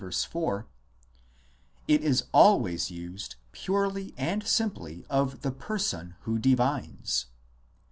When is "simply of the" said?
4.47-5.51